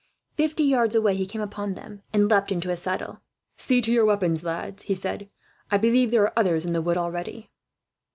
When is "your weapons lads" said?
3.91-4.81